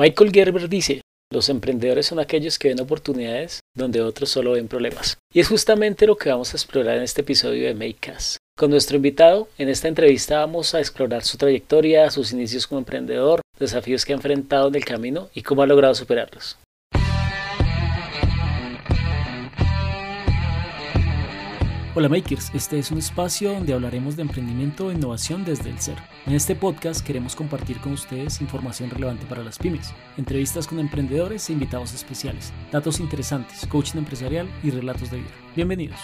[0.00, 1.00] Michael Gerber dice,
[1.32, 5.18] los emprendedores son aquellos que ven oportunidades donde otros solo ven problemas.
[5.34, 8.36] Y es justamente lo que vamos a explorar en este episodio de Makecast.
[8.56, 13.40] Con nuestro invitado, en esta entrevista vamos a explorar su trayectoria, sus inicios como emprendedor,
[13.58, 16.56] desafíos que ha enfrentado en el camino y cómo ha logrado superarlos.
[21.98, 25.98] Hola Makers, este es un espacio donde hablaremos de emprendimiento e innovación desde el cero.
[26.26, 31.50] En este podcast queremos compartir con ustedes información relevante para las pymes, entrevistas con emprendedores
[31.50, 35.30] e invitados especiales, datos interesantes, coaching empresarial y relatos de vida.
[35.56, 35.98] Bienvenidos.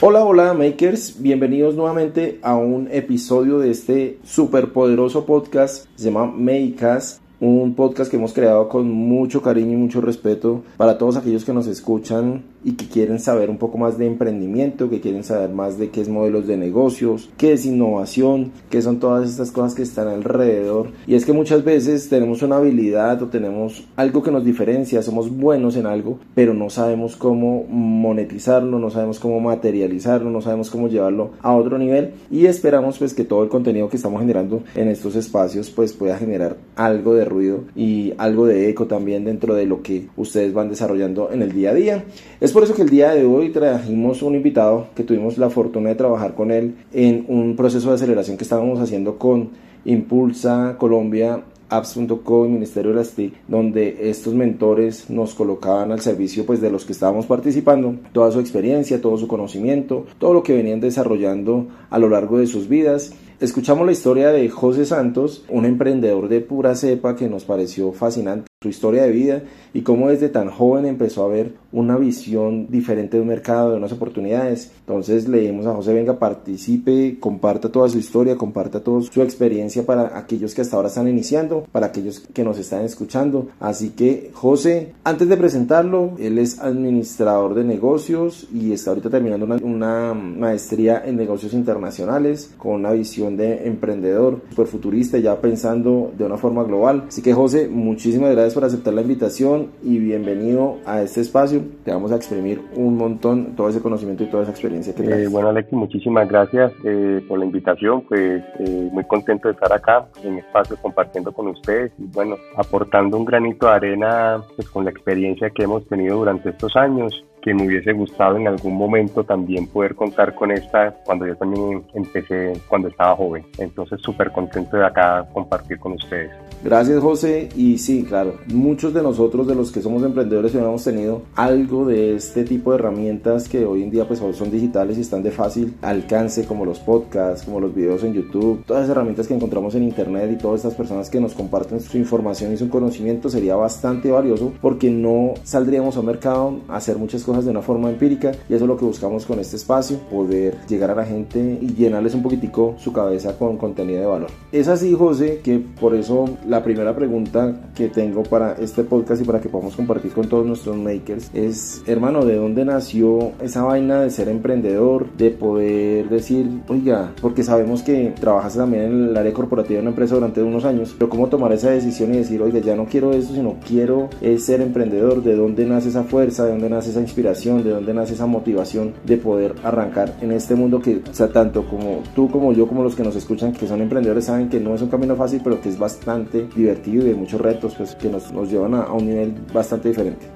[0.00, 7.27] Hola, hola makers, bienvenidos nuevamente a un episodio de este superpoderoso podcast, se llama Makecast
[7.40, 11.52] un podcast que hemos creado con mucho cariño y mucho respeto para todos aquellos que
[11.52, 15.78] nos escuchan y que quieren saber un poco más de emprendimiento, que quieren saber más
[15.78, 19.82] de qué es modelos de negocios, qué es innovación, qué son todas estas cosas que
[19.82, 20.90] están alrededor.
[21.06, 25.34] Y es que muchas veces tenemos una habilidad o tenemos algo que nos diferencia, somos
[25.34, 30.88] buenos en algo, pero no sabemos cómo monetizarlo, no sabemos cómo materializarlo, no sabemos cómo
[30.88, 34.88] llevarlo a otro nivel y esperamos pues que todo el contenido que estamos generando en
[34.88, 39.66] estos espacios pues pueda generar algo de ruido y algo de eco también dentro de
[39.66, 42.04] lo que ustedes van desarrollando en el día a día.
[42.52, 45.96] Por eso que el día de hoy trajimos un invitado que tuvimos la fortuna de
[45.96, 49.50] trabajar con él en un proceso de aceleración que estábamos haciendo con
[49.84, 56.46] Impulsa Colombia apps.co y Ministerio de las TIC, donde estos mentores nos colocaban al servicio
[56.46, 60.54] pues de los que estábamos participando, toda su experiencia, todo su conocimiento, todo lo que
[60.54, 63.12] venían desarrollando a lo largo de sus vidas.
[63.40, 68.48] Escuchamos la historia de José Santos, un emprendedor de pura cepa que nos pareció fascinante
[68.60, 73.16] su historia de vida y cómo desde tan joven empezó a ver una visión diferente
[73.16, 74.72] de un mercado, de unas oportunidades.
[74.80, 79.84] Entonces le dijimos a José, venga, participe, comparta toda su historia, comparta toda su experiencia
[79.84, 83.48] para aquellos que hasta ahora están iniciando, para aquellos que nos están escuchando.
[83.60, 89.44] Así que José, antes de presentarlo, él es administrador de negocios y está ahorita terminando
[89.44, 96.12] una, una maestría en negocios internacionales con una visión de emprendedor, super futurista, ya pensando
[96.16, 97.04] de una forma global.
[97.08, 101.57] Así que José, muchísimas gracias por aceptar la invitación y bienvenido a este espacio.
[101.84, 105.28] Te vamos a exprimir un montón todo ese conocimiento y toda esa experiencia que eh,
[105.28, 108.02] bueno, Alexi, muchísimas gracias eh, por la invitación.
[108.02, 113.16] Pues eh, muy contento de estar acá en espacio compartiendo con ustedes y bueno, aportando
[113.16, 117.54] un granito de arena pues, con la experiencia que hemos tenido durante estos años que
[117.54, 122.52] me hubiese gustado en algún momento también poder contar con esta cuando yo también empecé
[122.68, 123.44] cuando estaba joven.
[123.58, 126.30] Entonces súper contento de acá compartir con ustedes.
[126.62, 131.22] Gracias José y sí, claro, muchos de nosotros de los que somos emprendedores hemos tenido
[131.36, 135.22] algo de este tipo de herramientas que hoy en día pues son digitales y están
[135.22, 139.34] de fácil alcance como los podcasts, como los videos en YouTube, todas las herramientas que
[139.34, 143.28] encontramos en internet y todas estas personas que nos comparten su información y su conocimiento
[143.28, 147.60] sería bastante valioso porque no saldríamos a un mercado a hacer muchas cosas de una
[147.60, 151.04] forma empírica y eso es lo que buscamos con este espacio, poder llegar a la
[151.04, 154.30] gente y llenarles un poquitico su cabeza con contenido de valor.
[154.50, 159.26] Es así José que por eso la primera pregunta que tengo para este podcast y
[159.26, 164.00] para que podamos compartir con todos nuestros makers es, hermano, ¿de dónde nació esa vaina
[164.00, 169.34] de ser emprendedor, de poder decir, oiga, porque sabemos que trabajas también en el área
[169.34, 172.60] corporativa de una empresa durante unos años, pero cómo tomar esa decisión y decir, oiga,
[172.60, 176.70] ya no quiero eso, sino quiero ser emprendedor, ¿de dónde nace esa fuerza, de dónde
[176.70, 181.02] nace esa inspiración, de dónde nace esa motivación de poder arrancar en este mundo que,
[181.10, 184.24] o sea, tanto como tú, como yo, como los que nos escuchan, que son emprendedores,
[184.24, 187.40] saben que no es un camino fácil, pero que es bastante divertido y de muchos
[187.40, 190.26] retos pues, que nos, nos llevan a, a un nivel bastante diferente.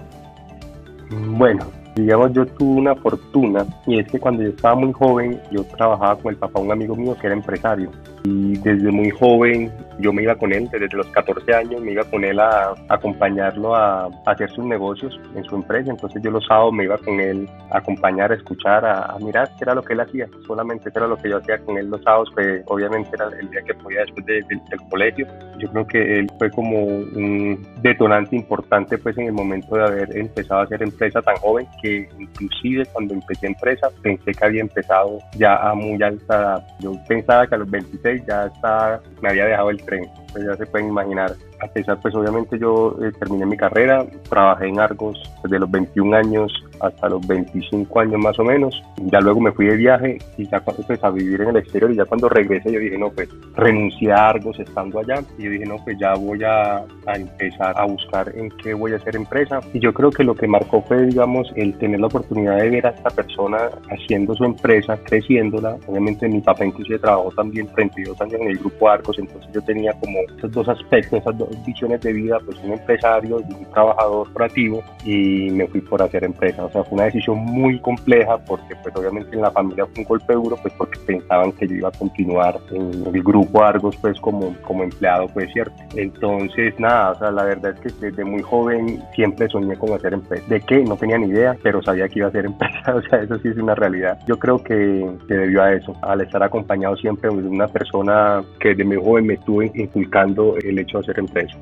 [1.37, 5.65] Bueno, digamos, yo tuve una fortuna y es que cuando yo estaba muy joven, yo
[5.65, 7.91] trabajaba con el papá de un amigo mío que era empresario
[8.25, 12.05] y desde muy joven yo me iba con él, desde los 14 años me iba
[12.05, 16.73] con él a, acompañarlo a, hacer sus negocios en su empresa, entonces yo los sábados
[16.73, 20.01] me iba con él a acompañar, a escuchar, a, mirar qué era lo que él
[20.01, 23.29] hacía, solamente eso era lo que yo hacía con él los sábados, pues obviamente era
[23.39, 24.49] el día que podía después del
[24.91, 25.27] colegio,
[25.59, 30.17] yo creo que él fue como un detonante importante pues en el momento de haber
[30.17, 35.19] empezado a hacer empresa tan joven que inclusive cuando empecé empresa pensé que había empezado
[35.37, 39.47] ya a muy alta edad, yo pensaba que a los 26 ya está, me había
[39.47, 41.35] dejado el tren, pues ya se pueden imaginar.
[41.61, 46.17] A pesar, pues obviamente yo eh, terminé mi carrera, trabajé en Argos desde los 21
[46.17, 48.83] años hasta los 25 años más o menos.
[48.97, 51.97] Ya luego me fui de viaje y ya empecé a vivir en el exterior y
[51.97, 55.67] ya cuando regresé yo dije, no, pues renuncié a Argos estando allá y yo dije,
[55.67, 59.61] no, pues ya voy a, a empezar a buscar en qué voy a hacer empresa.
[59.73, 62.87] Y yo creo que lo que marcó fue, digamos, el tener la oportunidad de ver
[62.87, 65.77] a esta persona haciendo su empresa, creciéndola.
[65.87, 69.93] Obviamente mi papá inclusive trabajó también 32 años en el grupo Arcos, entonces yo tenía
[69.95, 74.29] como esos dos aspectos, esas dos visiones de vida, pues un empresario y un trabajador
[74.29, 76.63] operativo y me fui por hacer empresa.
[76.73, 80.09] O sea, fue una decisión muy compleja porque pues obviamente en la familia fue un
[80.09, 84.19] golpe duro, pues porque pensaban que yo iba a continuar en el grupo Argos pues
[84.21, 85.75] como, como empleado, pues cierto.
[85.95, 90.15] Entonces nada, o sea, la verdad es que desde muy joven siempre soñé con hacer
[90.15, 90.45] empresa.
[90.49, 90.83] ¿De qué?
[90.83, 93.49] No tenía ni idea, pero sabía que iba a hacer empresa, o sea, eso sí
[93.49, 94.19] es una realidad.
[94.27, 98.71] Yo creo que, se debió a eso, al estar acompañado siempre de una persona que
[98.71, 101.59] desde muy joven me estuvo inculcando el hecho de hacer empresa.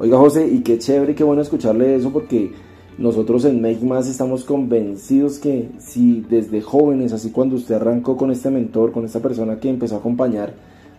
[0.00, 2.52] Oiga José, y qué chévere y qué bueno escucharle eso porque
[2.98, 8.30] nosotros en Make Más estamos convencidos que si desde jóvenes, así cuando usted arrancó con
[8.30, 10.54] este mentor, con esta persona que empezó a acompañar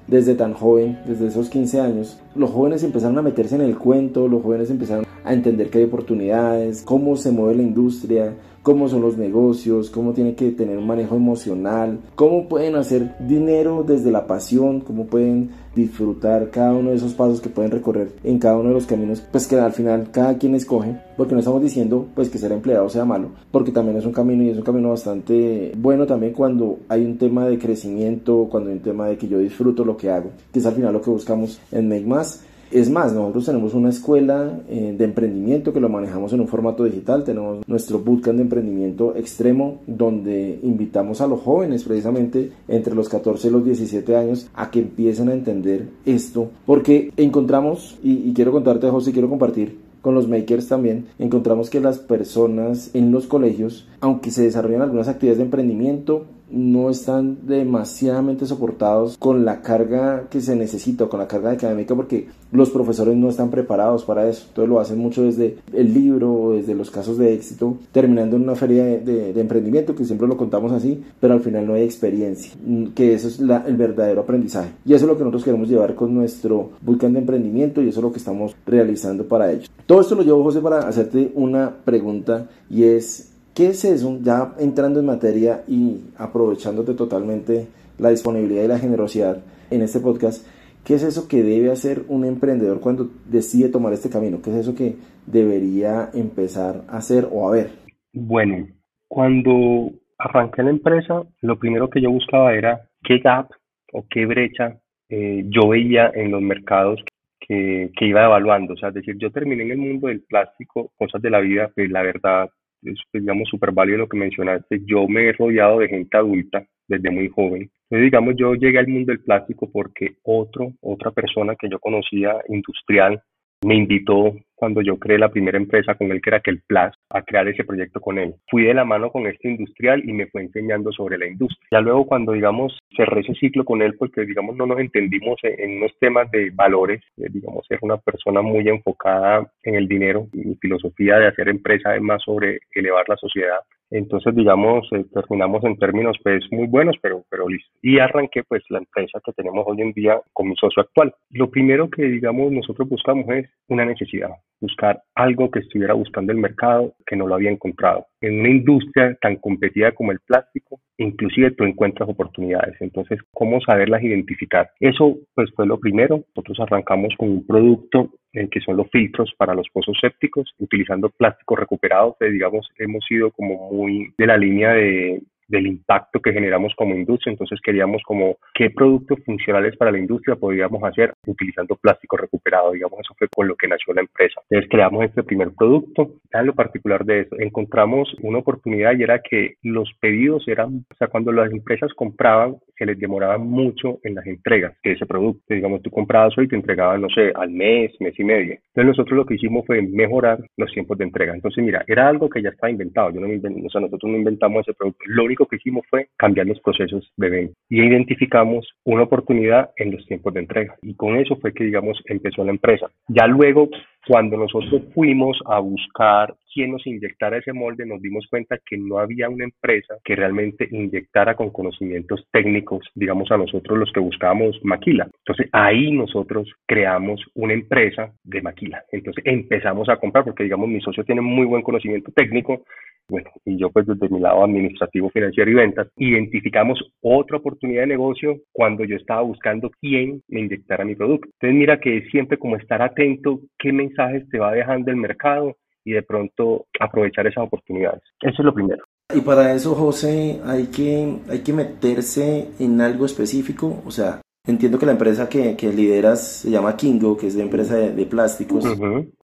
[0.08, 4.28] desde tan joven, desde esos 15 años, los jóvenes empezaron a meterse en el cuento,
[4.28, 9.02] los jóvenes empezaron a entender que hay oportunidades, cómo se mueve la industria, cómo son
[9.02, 14.28] los negocios, cómo tiene que tener un manejo emocional, cómo pueden hacer dinero desde la
[14.28, 18.70] pasión, cómo pueden disfrutar cada uno de esos pasos que pueden recorrer en cada uno
[18.70, 22.30] de los caminos, pues que al final cada quien escoge, porque no estamos diciendo pues
[22.30, 25.72] que ser empleado sea malo, porque también es un camino y es un camino bastante
[25.78, 29.40] bueno también cuando hay un tema de crecimiento, cuando hay un tema de que yo
[29.40, 32.90] disfruto lo que hago, que es al final lo que buscamos en Make Más es
[32.90, 37.24] más, nosotros tenemos una escuela eh, de emprendimiento que lo manejamos en un formato digital.
[37.24, 43.48] Tenemos nuestro bootcamp de emprendimiento extremo donde invitamos a los jóvenes precisamente entre los 14
[43.48, 46.50] y los 17 años a que empiecen a entender esto.
[46.66, 51.82] Porque encontramos, y, y quiero contarte José, quiero compartir con los makers también, encontramos que
[51.82, 58.46] las personas en los colegios, aunque se desarrollan algunas actividades de emprendimiento, no están demasiadamente
[58.46, 63.30] soportados con la carga que se necesita, con la carga académica, porque los profesores no
[63.30, 64.46] están preparados para eso.
[64.48, 68.44] Entonces lo hacen mucho desde el libro o desde los casos de éxito, terminando en
[68.44, 72.52] una feria de, emprendimiento, que siempre lo contamos así, pero al final no hay experiencia,
[72.96, 74.72] que eso es el verdadero aprendizaje.
[74.86, 78.00] Y eso es lo que nosotros queremos llevar con nuestro bootcamp de emprendimiento y eso
[78.00, 79.70] es lo que estamos realizando para ellos.
[79.86, 84.20] Todo esto lo llevo, José, para hacerte una pregunta y es ¿Qué es eso?
[84.22, 87.68] Ya entrando en materia y aprovechándote totalmente
[87.98, 90.48] la disponibilidad y la generosidad en este podcast,
[90.84, 94.42] ¿qué es eso que debe hacer un emprendedor cuando decide tomar este camino?
[94.42, 97.72] ¿Qué es eso que debería empezar a hacer o a ver?
[98.14, 98.68] Bueno,
[99.08, 103.50] cuando arranqué la empresa, lo primero que yo buscaba era qué gap
[103.94, 104.80] o qué brecha
[105.10, 107.04] eh, yo veía en los mercados
[107.40, 108.74] que, iba evaluando.
[108.74, 111.72] O sea, es decir, yo terminé en el mundo del plástico, cosas de la vida,
[111.74, 112.50] pues la verdad
[112.84, 114.82] es, digamos, súper válido lo que mencionaste.
[114.86, 117.70] Yo me he rodeado de gente adulta desde muy joven.
[117.90, 122.36] Entonces, digamos, yo llegué al mundo del plástico porque otro, otra persona que yo conocía,
[122.48, 123.22] industrial,
[123.66, 127.48] me invitó cuando yo creé la primera empresa con él, que era Plus, a crear
[127.48, 128.36] ese proyecto con él.
[128.50, 131.68] Fui de la mano con este industrial y me fue enseñando sobre la industria.
[131.72, 135.78] Ya luego cuando, digamos, cerré ese ciclo con él, porque, digamos, no nos entendimos en,
[135.78, 140.28] unos temas de valores, digamos, ser una persona muy enfocada en el dinero.
[140.34, 143.60] Mi filosofía de hacer empresa es más sobre elevar la sociedad.
[143.92, 147.70] Entonces, digamos, eh, terminamos en términos pues muy buenos, pero, pero listo.
[147.82, 151.14] Y arranqué pues la empresa que tenemos hoy en día con mi socio actual.
[151.32, 154.30] Lo primero que, digamos, nosotros buscamos es una necesidad,
[154.62, 158.06] buscar algo que estuviera buscando el mercado que no lo había encontrado.
[158.22, 162.76] En una industria tan competida como el plástico, inclusive tú encuentras oportunidades.
[162.80, 164.70] Entonces, ¿cómo saberlas identificar?
[164.80, 166.24] Eso pues fue lo primero.
[166.36, 171.10] Nosotros arrancamos con un producto eh, que son los filtros para los pozos sépticos, utilizando
[171.10, 176.32] plástico recuperado, que digamos hemos sido como muy de la línea de del impacto que
[176.32, 177.32] generamos como industria.
[177.32, 182.72] Entonces queríamos como qué productos funcionales para la industria podríamos hacer utilizando plástico recuperado.
[182.72, 184.40] Digamos, eso fue con lo que nació la empresa.
[184.50, 186.14] Entonces creamos este primer producto.
[186.32, 190.96] En lo particular de eso, encontramos una oportunidad y era que los pedidos eran, o
[190.96, 195.44] sea, cuando las empresas compraban, se les demoraba mucho en las entregas de ese producto.
[195.54, 198.54] Digamos, tú comprabas hoy y te entregaban, no sé, al mes, mes y medio.
[198.54, 201.34] Entonces nosotros lo que hicimos fue mejorar los tiempos de entrega.
[201.36, 203.12] Entonces, mira, era algo que ya estaba inventado.
[203.12, 205.04] Yo no o sea, nosotros no inventamos ese producto.
[205.08, 209.92] Lo único que hicimos fue cambiar los procesos de venta y identificamos una oportunidad en
[209.92, 210.76] los tiempos de entrega.
[210.82, 212.90] Y con eso fue que, digamos, empezó la empresa.
[213.08, 213.70] Ya luego
[214.08, 218.98] Cuando nosotros fuimos a buscar quién nos inyectara ese molde, nos dimos cuenta que no
[218.98, 224.60] había una empresa que realmente inyectara con conocimientos técnicos, digamos a nosotros los que buscábamos
[224.64, 225.10] maquila.
[225.20, 228.84] Entonces ahí nosotros creamos una empresa de maquila.
[228.92, 232.64] Entonces empezamos a comprar porque digamos mi socio tiene muy buen conocimiento técnico,
[233.10, 237.88] bueno, y yo pues desde mi lado administrativo, financiero y ventas, identificamos otra oportunidad de
[237.88, 241.28] negocio cuando yo estaba buscando quién me inyectara mi producto.
[241.34, 245.56] Entonces mira que es siempre como estar atento qué mensajes te va dejando el mercado
[245.84, 248.02] y de pronto aprovechar esas oportunidades.
[248.22, 248.84] Eso es lo primero.
[249.14, 253.82] Y para eso, José, hay que, hay que meterse en algo específico.
[253.86, 257.44] O sea, entiendo que la empresa que, que lideras se llama Kingo, que es la
[257.44, 258.66] empresa de, plásticos.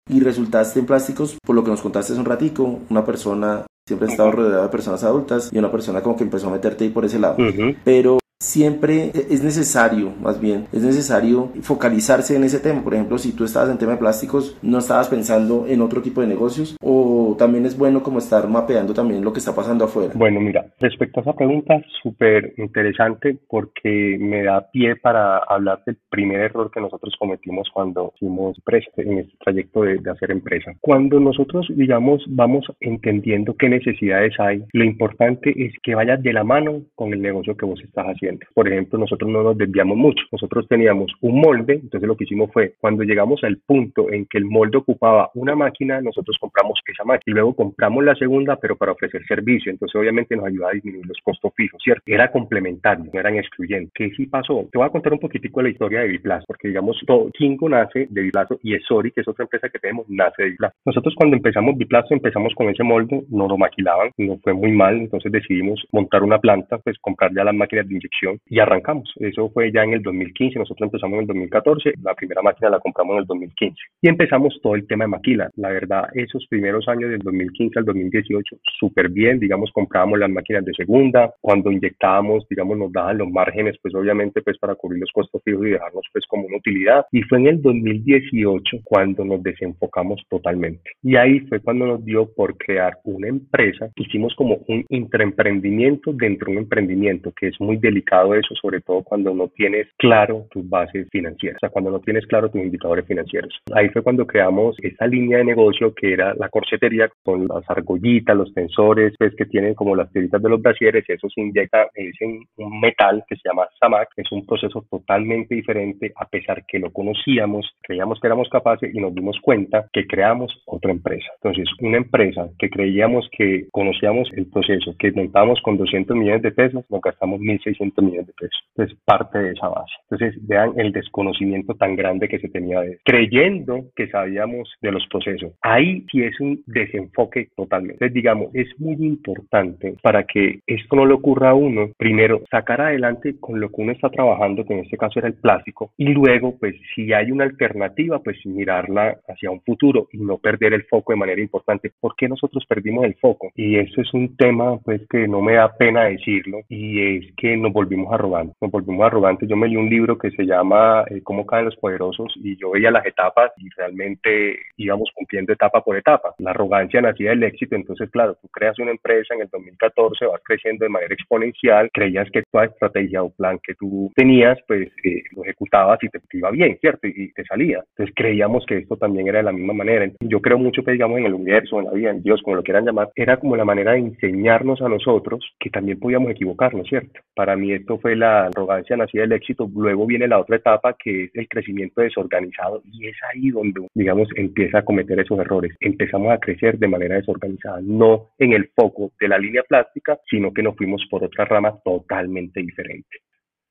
[0.10, 4.08] Y resultaste en plásticos, por lo que nos contaste hace un ratico, una persona siempre
[4.08, 6.90] ha estado rodeada de personas adultas y una persona como que empezó a meterte ahí
[6.90, 7.38] por ese lado.
[7.84, 12.84] Pero siempre es necesario, más bien, es necesario focalizarse en ese tema.
[12.84, 16.22] Por ejemplo, si tú estabas en tema de plásticos, no estabas pensando en otro tipo
[16.22, 20.14] de negocios o también es bueno como estar mapeando también lo que está pasando afuera.
[20.16, 25.98] Bueno, mira, respecto a esa pregunta, súper interesante porque me da pie para hablar del
[26.10, 30.74] primer error que nosotros cometimos cuando hicimos empresa, en este trayecto de, de hacer empresa.
[30.82, 36.44] Cuando nosotros, digamos, vamos entendiendo qué necesidades hay, lo importante es que vayas de la
[36.44, 38.27] mano con el negocio que vos estás haciendo.
[38.54, 40.24] Por ejemplo, nosotros no nos desviamos mucho.
[40.32, 44.38] Nosotros teníamos un molde, entonces lo que hicimos fue, cuando llegamos al punto en que
[44.38, 48.76] el molde ocupaba una máquina, nosotros compramos esa máquina y luego compramos la segunda, pero
[48.76, 49.72] para ofrecer servicio.
[49.72, 52.04] Entonces, obviamente, nos ayuda a disminuir los costos fijos, ¿cierto?
[52.06, 53.92] Era complementario, no eran excluyentes.
[53.94, 54.68] ¿Qué sí pasó?
[54.72, 57.70] Te voy a contar un poquitico de la historia de Biplas, porque digamos, todo, Kingo
[57.70, 60.76] nace de Biplazo y Esori, que es otra empresa que tenemos, nace de Biplazo.
[60.86, 64.98] Nosotros cuando empezamos Biplazo, empezamos con ese molde, no lo maquilaban, no fue muy mal,
[64.98, 68.17] entonces decidimos montar una planta, pues comprar ya las máquinas de inyección
[68.48, 69.12] y arrancamos.
[69.20, 72.80] Eso fue ya en el 2015, nosotros empezamos en el 2014, la primera máquina la
[72.80, 75.50] compramos en el 2015 y empezamos todo el tema de maquila.
[75.56, 80.66] La verdad, esos primeros años del 2015 al 2018, súper bien, digamos, comprábamos las máquinas
[80.66, 85.12] de segunda, cuando inyectábamos, digamos, nos daban los márgenes, pues obviamente, pues para cubrir los
[85.12, 87.06] costos fijos y dejarnos pues como una utilidad.
[87.12, 90.92] Y fue en el 2018 cuando nos desenfocamos totalmente.
[91.04, 96.48] Y ahí fue cuando nos dio por crear una empresa, hicimos como un intraemprendimiento dentro
[96.48, 100.68] de un emprendimiento, que es muy delicado eso, sobre todo cuando no tienes claro tus
[100.68, 103.54] bases financieras, o sea, cuando no tienes claro tus indicadores financieros.
[103.74, 108.36] Ahí fue cuando creamos esa línea de negocio que era la corsetería con las argollitas,
[108.36, 112.42] los tensores, pues que tienen como las tiritas de los brasieres, eso se inyecta en
[112.58, 116.92] un metal que se llama SAMAC, es un proceso totalmente diferente, a pesar que lo
[116.92, 121.28] conocíamos, creíamos que éramos capaces y nos dimos cuenta que creamos otra empresa.
[121.36, 126.52] Entonces, una empresa que creíamos que conocíamos el proceso, que montamos con 200 millones de
[126.52, 128.64] pesos, nos gastamos 1.600 millones de pesos.
[128.78, 129.94] Es parte de esa base.
[130.10, 135.06] Entonces, vean el desconocimiento tan grande que se tenía de creyendo que sabíamos de los
[135.08, 135.54] procesos.
[135.62, 137.96] Ahí sí es un desenfoque totalmente.
[137.96, 142.82] Entonces, digamos, es muy importante para que esto no le ocurra a uno, primero, sacar
[142.82, 146.10] adelante con lo que uno está trabajando, que en este caso era el plástico, y
[146.10, 150.84] luego, pues, si hay una alternativa, pues mirarla hacia un futuro y no perder el
[150.84, 151.92] foco de manera importante.
[152.00, 153.52] ¿Por qué nosotros perdimos el foco?
[153.56, 157.58] Y eso es un tema, pues, que no me da pena decirlo, y es que
[157.58, 159.48] nos volvemos volvimos arrogantes, nos volvimos arrogantes.
[159.50, 162.72] Yo me leí un libro que se llama eh, Cómo caen los poderosos y yo
[162.72, 166.34] veía las etapas y realmente íbamos cumpliendo etapa por etapa.
[166.40, 170.42] La arrogancia nacía del éxito, entonces claro, tú creas una empresa en el 2014, vas
[170.44, 175.24] creciendo de manera exponencial, creías que toda estrategia o plan que tú tenías, pues eh,
[175.36, 177.08] lo ejecutabas y te, iba bien, ¿cierto?
[177.08, 177.84] Y, te salía.
[177.90, 180.10] Entonces creíamos que esto también era de la misma manera.
[180.22, 182.64] Yo creo mucho que digamos en el universo, en la vida, en Dios, como lo
[182.64, 187.20] quieran llamar, era como la manera de enseñarnos a nosotros que también podíamos equivocarnos, ¿cierto?
[187.36, 189.70] Para mí esto fue la arrogancia nacida del éxito.
[189.74, 194.28] Luego viene la otra etapa que es el crecimiento desorganizado y es ahí donde, digamos,
[194.36, 195.76] empieza a cometer esos errores.
[195.80, 200.54] Empezamos a crecer de manera desorganizada, no en el foco de la línea plástica, sino
[200.54, 203.18] que nos fuimos por otra rama totalmente diferente.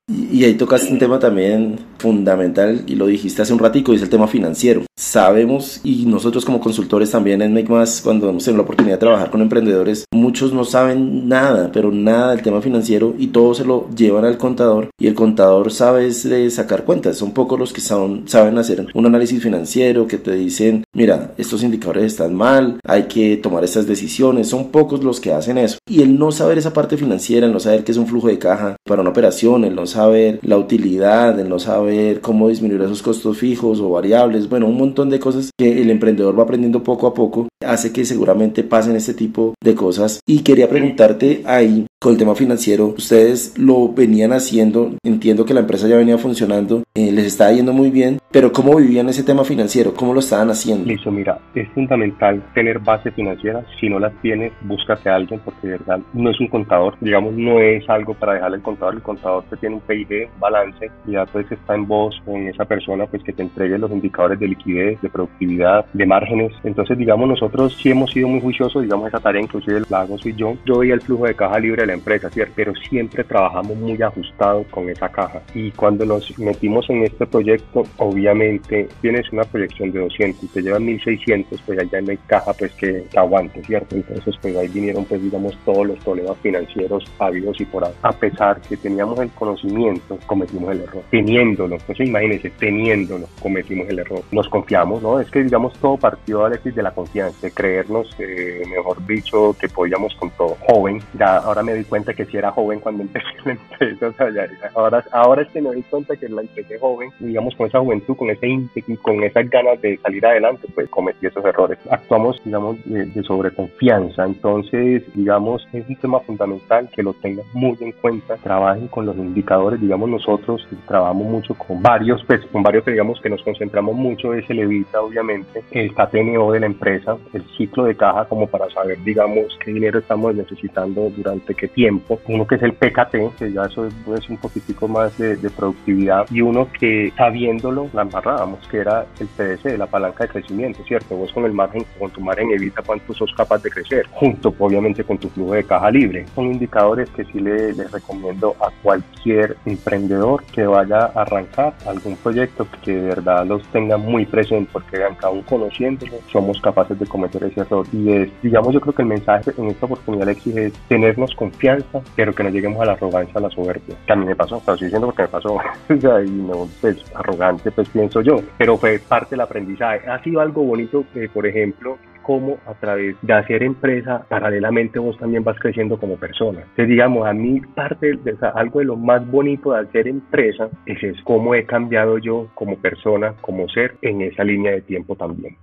[0.08, 4.08] Y ahí tocaste un tema también fundamental y lo dijiste hace un ratico, es el
[4.08, 4.82] tema financiero.
[4.96, 9.00] Sabemos y nosotros como consultores también en Make Más, cuando hemos tenido la oportunidad de
[9.00, 13.64] trabajar con emprendedores, muchos no saben nada, pero nada del tema financiero y todo se
[13.64, 17.16] lo llevan al contador y el contador sabe sacar cuentas.
[17.16, 22.04] Son pocos los que saben hacer un análisis financiero que te dicen, mira, estos indicadores
[22.04, 24.48] están mal, hay que tomar estas decisiones.
[24.48, 25.78] Son pocos los que hacen eso.
[25.88, 28.38] Y el no saber esa parte financiera, el no saber qué es un flujo de
[28.38, 29.95] caja para una operación, el no saber
[30.42, 35.10] la utilidad, el no saber cómo disminuir esos costos fijos o variables, bueno, un montón
[35.10, 39.14] de cosas que el emprendedor va aprendiendo poco a poco, hace que seguramente pasen este
[39.14, 40.20] tipo de cosas.
[40.26, 42.94] Y quería preguntarte ahí, con el tema financiero.
[42.96, 47.72] Ustedes lo venían haciendo, entiendo que la empresa ya venía funcionando, eh, les estaba yendo
[47.72, 49.92] muy bien, pero ¿cómo vivían ese tema financiero?
[49.92, 50.84] ¿Cómo lo estaban haciendo?
[50.84, 53.64] Listo, mira, es fundamental tener base financiera.
[53.80, 57.34] Si no las tienes, búscate a alguien porque de verdad no es un contador, digamos,
[57.34, 58.94] no es algo para dejarle al contador.
[58.94, 62.66] El contador te tiene un PIB, balance, y ya pues está en vos con esa
[62.66, 66.52] persona pues que te entregue los indicadores de liquidez, de productividad, de márgenes.
[66.62, 70.36] Entonces, digamos, nosotros sí hemos sido muy juiciosos, digamos, esa tarea inclusive la hago soy
[70.36, 70.56] yo.
[70.64, 72.52] Yo veía el flujo de caja libre de la empresa, ¿cierto?
[72.56, 75.42] Pero siempre trabajamos muy ajustado con esa caja.
[75.54, 80.62] Y cuando nos metimos en este proyecto, obviamente tienes una proyección de 200 y te
[80.62, 83.96] llevan 1600, pues allá no hay caja pues que te aguante, ¿cierto?
[83.96, 87.92] Entonces, pues ahí vinieron pues digamos todos los problemas financieros habidos y por ahí.
[88.02, 91.02] A pesar que teníamos el conocimiento, cometimos el error.
[91.10, 94.22] Teniéndolo, pues imagínense, teniéndolo, cometimos el error.
[94.30, 95.20] Nos confiamos, ¿no?
[95.20, 99.68] Es que digamos todo partió, Alexis, de la confianza, de creernos, eh, mejor dicho, que
[99.68, 100.56] podíamos con todo.
[100.68, 104.12] Joven, ya ahora me di cuenta que sí era joven cuando empecé la empresa, o
[104.12, 107.66] sea, ya, ahora, ahora es que me di cuenta que la empecé joven, digamos con
[107.66, 111.78] esa juventud, con ese ímpetu, con esas ganas de salir adelante, pues cometí esos errores.
[111.90, 117.76] Actuamos, digamos, de, de sobreconfianza, entonces, digamos, es un tema fundamental que lo tengan muy
[117.80, 122.84] en cuenta, trabajen con los indicadores, digamos, nosotros trabajamos mucho con varios, pues con varios
[122.84, 127.16] que digamos que nos concentramos mucho, es el evita, obviamente, el KTNO de la empresa,
[127.32, 132.20] el ciclo de caja como para saber, digamos, qué dinero estamos necesitando durante qué tiempo,
[132.28, 136.26] uno que es el PKT, que ya eso es un poquitico más de, de productividad,
[136.30, 141.16] y uno que sabiéndolo la embarrábamos, que era el PDC, la palanca de crecimiento, ¿cierto?
[141.16, 145.04] Vos con el margen, con tu margen evita cuánto sos capaz de crecer, junto obviamente
[145.04, 146.26] con tu flujo de caja libre.
[146.34, 152.16] Son indicadores que sí les, les recomiendo a cualquier emprendedor que vaya a arrancar algún
[152.16, 157.44] proyecto que de verdad los tenga muy presente, porque aún conociéndolo, somos capaces de cometer
[157.44, 157.86] ese error.
[157.92, 162.02] Y es, digamos, yo creo que el mensaje en esta oportunidad, Alexis, es tenernos confianza,
[162.14, 163.96] pero que no lleguemos a la arrogancia, a la soberbia.
[164.06, 165.58] Que a mí me pasó, pero estoy diciendo porque me pasó.
[166.24, 168.36] y no, pues, arrogante, pues pienso yo.
[168.58, 170.08] Pero fue parte del aprendizaje.
[170.08, 175.16] Ha sido algo bonito, que, por ejemplo, cómo a través de hacer empresa, paralelamente vos
[175.16, 176.60] también vas creciendo como persona.
[176.60, 180.08] Entonces, digamos, a mí parte de o sea, algo de lo más bonito de hacer
[180.08, 184.82] empresa es, es cómo he cambiado yo como persona, como ser en esa línea de
[184.82, 185.56] tiempo también.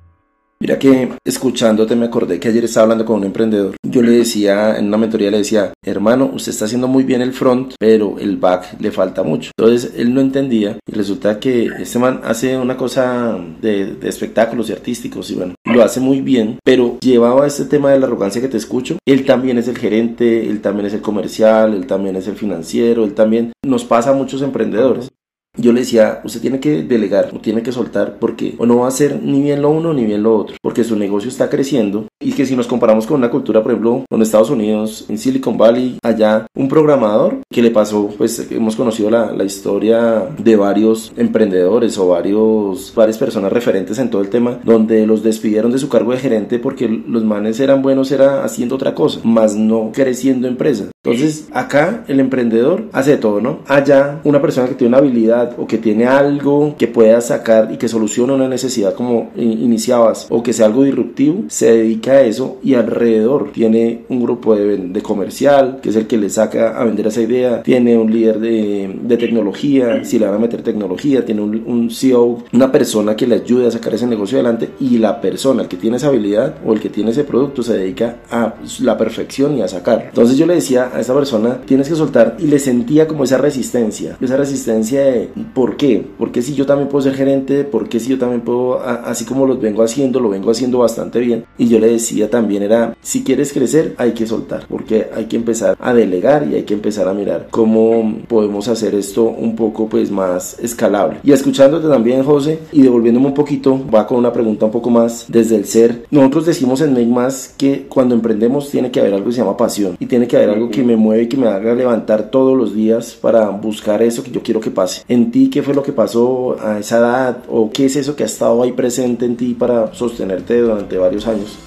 [0.64, 3.76] Mira que escuchándote me acordé que ayer estaba hablando con un emprendedor.
[3.84, 7.34] Yo le decía, en una mentoría le decía, hermano, usted está haciendo muy bien el
[7.34, 9.52] front, pero el back le falta mucho.
[9.58, 14.72] Entonces él no entendía y resulta que este man hace una cosa de, espectáculos y
[14.72, 18.48] artísticos y bueno, lo hace muy bien, pero llevaba este tema de la arrogancia que
[18.48, 18.98] te escucho.
[19.06, 23.04] Él también es el gerente, él también es el comercial, él también es el financiero,
[23.04, 25.10] él también nos pasa a muchos emprendedores.
[25.56, 28.86] Yo le decía, usted tiene que delegar, o tiene que soltar, porque o no va
[28.86, 32.08] a hacer ni bien lo uno ni bien lo otro, porque su negocio está creciendo
[32.24, 35.58] y que si nos comparamos con una cultura, por ejemplo, en Estados Unidos, en Silicon
[35.58, 41.12] Valley, allá un programador que le pasó, pues hemos conocido la, la historia de varios
[41.18, 45.90] emprendedores o varios, varias personas referentes en todo el tema, donde los despidieron de su
[45.90, 50.48] cargo de gerente porque los manes eran buenos, era haciendo otra cosa, más no creciendo
[50.48, 50.86] empresa.
[51.06, 53.60] Entonces, acá el emprendedor hace de todo, ¿no?
[53.68, 57.78] Allá una persona que tiene una habilidad o que tiene algo que pueda sacar y
[57.78, 62.76] que solucione una necesidad como iniciabas o que sea algo disruptivo, se dedica eso y
[62.76, 67.22] alrededor tiene un grupo de, comercial que es el que le saca a vender esa
[67.22, 71.64] idea, tiene un líder de, de tecnología, si le van a meter tecnología, tiene un,
[71.66, 75.64] un CEO, una persona que le ayude a sacar ese negocio adelante y la persona,
[75.64, 78.98] el que tiene esa habilidad o el que tiene ese producto se dedica a la
[78.98, 80.06] perfección y a sacar.
[80.10, 83.38] Entonces yo le decía a esa persona, tienes que soltar y le sentía como esa
[83.38, 86.06] resistencia, esa resistencia de ¿Por qué?
[86.18, 89.58] Porque si yo también puedo ser gerente, porque si yo también puedo, así como lo
[89.58, 91.46] vengo haciendo, lo vengo haciendo bastante bien.
[91.58, 95.36] Y yo le decía también era, si quieres crecer, hay que soltar, porque hay que
[95.36, 99.88] empezar a delegar y hay que empezar a mirar cómo podemos hacer esto un poco
[99.88, 101.20] pues más escalable.
[101.24, 105.26] Y escuchándote también, José, y devolviéndome un poquito, va con una pregunta un poco más
[105.28, 106.06] desde el ser.
[106.12, 109.58] Nosotros decimos en Make Más que cuando emprendemos tiene que haber algo que se llama
[109.58, 112.58] pasión y tiene que haber algo que me mueve y que me haga levantar todos
[112.58, 115.04] los días para buscar eso que yo quiero que pase.
[115.08, 117.38] En ti, ¿qué fue lo que pasó a esa edad?
[117.50, 121.28] ¿O qué es eso que ha estado ahí presente en ti para sostenerte durante varios
[121.28, 121.58] años?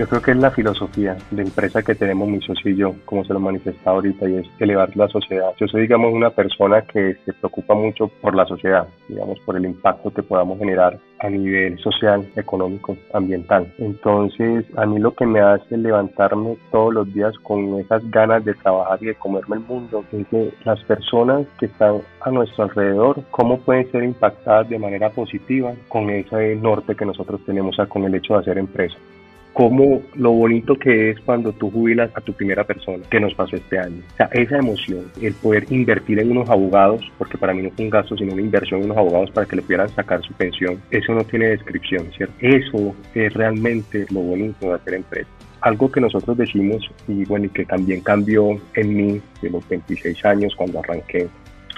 [0.00, 3.22] Yo creo que es la filosofía de empresa que tenemos mi socio y yo, como
[3.22, 5.52] se lo manifestado ahorita, y es elevar la sociedad.
[5.58, 9.66] Yo soy, digamos, una persona que se preocupa mucho por la sociedad, digamos, por el
[9.66, 13.70] impacto que podamos generar a nivel social, económico, ambiental.
[13.76, 18.54] Entonces, a mí lo que me hace levantarme todos los días con esas ganas de
[18.54, 23.22] trabajar y de comerme el mundo es que las personas que están a nuestro alrededor,
[23.30, 28.14] cómo pueden ser impactadas de manera positiva con ese norte que nosotros tenemos con el
[28.14, 28.96] hecho de hacer empresa.
[29.52, 33.56] Como lo bonito que es cuando tú jubilas a tu primera persona, que nos pasó
[33.56, 34.02] este año.
[34.12, 37.84] O sea, esa emoción, el poder invertir en unos abogados, porque para mí no fue
[37.84, 40.80] un gasto, sino una inversión en unos abogados para que le pudieran sacar su pensión,
[40.90, 42.34] eso no tiene descripción, ¿cierto?
[42.40, 45.28] Eso es realmente lo bonito de hacer empresa
[45.62, 50.24] algo que nosotros decimos y bueno y que también cambió en mí de los 26
[50.24, 51.28] años cuando arranqué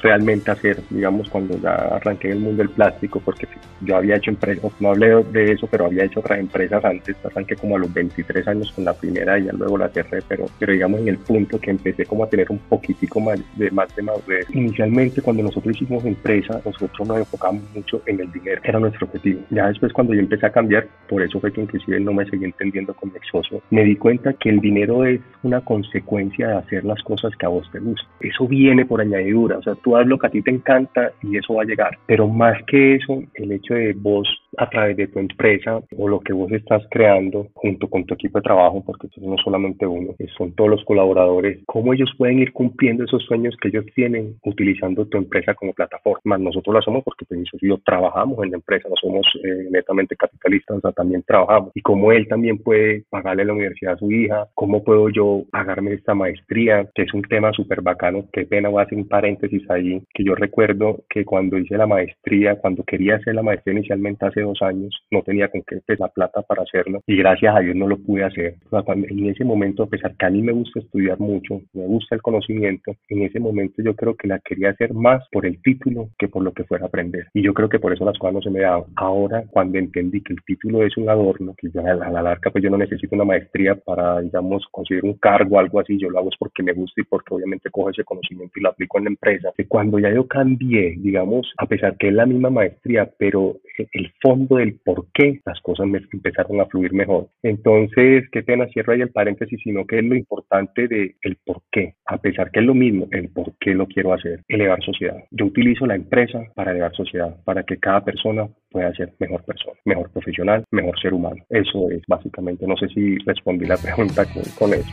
[0.03, 3.47] realmente hacer, digamos, cuando ya arranqué el mundo del plástico, porque
[3.81, 7.57] yo había hecho empresas, no hablé de eso, pero había hecho otras empresas antes, arranqué
[7.57, 11.01] como a los 23 años con la primera y ya luego la cerré, pero, digamos
[11.01, 14.47] en el punto que empecé como a tener un poquitico más de más de madurez.
[14.53, 19.41] Inicialmente cuando nosotros hicimos empresa, nosotros nos enfocamos mucho en el dinero, era nuestro objetivo.
[19.51, 22.45] Ya después cuando yo empecé a cambiar, por eso fue que inclusive no me seguí
[22.45, 26.85] entendiendo con mi esposo, me di cuenta que el dinero es una consecuencia de hacer
[26.85, 28.09] las cosas que a vos te gustan.
[28.21, 31.37] Eso viene por añadidura, o sea, tú haz lo que a ti te encanta y
[31.37, 31.98] eso va a llegar.
[32.07, 36.21] Pero más que eso, el hecho de vos a través de tu empresa o lo
[36.21, 40.53] que vos estás creando junto con tu equipo de trabajo, porque no solamente uno, son
[40.55, 45.19] todos los colaboradores, cómo ellos pueden ir cumpliendo esos sueños que ellos tienen utilizando tu
[45.19, 46.38] empresa como plataforma.
[46.38, 50.79] Nosotros lo hacemos porque pues, yo trabajamos en la empresa, no somos eh, netamente capitalistas,
[50.79, 51.71] o sea, también trabajamos.
[51.75, 55.95] Y cómo él también puede pagarle la universidad a su hija, cómo puedo yo pagarme
[55.95, 58.27] esta maestría, que es un tema súper bacano.
[58.33, 61.87] Qué pena, voy a hacer un paréntesis ahí, que yo recuerdo que cuando hice la
[61.87, 65.98] maestría, cuando quería hacer la maestría inicialmente hace dos años, no tenía con qué pues,
[66.00, 68.57] la plata para hacerlo y gracias a Dios no lo pude hacer.
[68.72, 72.22] En ese momento, a pesar que a mí me gusta estudiar mucho, me gusta el
[72.22, 76.28] conocimiento, en ese momento yo creo que la quería hacer más por el título que
[76.28, 77.26] por lo que fuera a aprender.
[77.35, 78.85] Y yo creo que por eso las cosas no se me daban.
[78.96, 82.62] Ahora, cuando entendí que el título es un adorno, que ya a la larga pues
[82.62, 86.28] yo no necesito una maestría para, digamos, conseguir un cargo algo así, yo lo hago
[86.28, 89.11] es porque me gusta y porque obviamente cojo ese conocimiento y lo aplico en la
[89.11, 89.50] empresa.
[89.57, 93.57] Que cuando ya yo cambié, digamos, a pesar que es la misma maestría, pero
[93.93, 97.29] el fondo del por qué las cosas me empezaron a fluir mejor.
[97.43, 101.63] Entonces, qué pena, cierro ahí el paréntesis, sino que es lo importante de el por
[101.71, 105.17] qué, a pesar que es lo mismo, el por qué lo quiero hacer, elevar sociedad.
[105.31, 109.79] Yo utilizo la empresa para elevar sociedad, para que cada persona pueda ser mejor persona,
[109.85, 111.45] mejor profesional, mejor ser humano.
[111.49, 114.93] Eso es básicamente, no sé si respondí la pregunta con, con eso.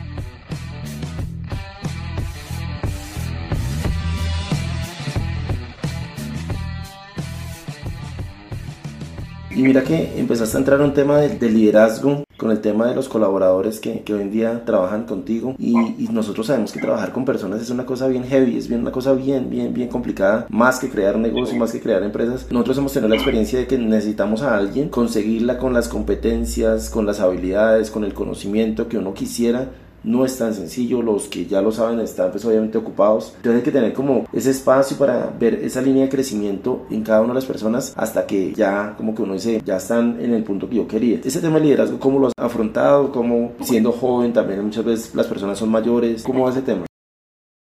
[9.60, 12.94] Y mira que empezaste a entrar en un tema de, liderazgo con el tema de
[12.94, 17.12] los colaboradores que, que hoy en día trabajan contigo y, y, nosotros sabemos que trabajar
[17.12, 20.46] con personas es una cosa bien heavy, es bien una cosa bien, bien, bien complicada,
[20.48, 22.46] más que crear negocio, más que crear empresas.
[22.50, 27.04] Nosotros hemos tenido la experiencia de que necesitamos a alguien conseguirla con las competencias, con
[27.04, 29.68] las habilidades, con el conocimiento que uno quisiera
[30.04, 33.70] no es tan sencillo, los que ya lo saben están pues obviamente ocupados, entonces que
[33.70, 37.46] tener como ese espacio para ver esa línea de crecimiento en cada una de las
[37.46, 40.88] personas hasta que ya como que uno dice, ya están en el punto que yo
[40.88, 41.20] quería.
[41.22, 43.12] Ese tema de liderazgo, ¿cómo lo has afrontado?
[43.12, 46.22] ¿Cómo siendo joven también muchas veces las personas son mayores?
[46.22, 46.89] ¿Cómo ese tema?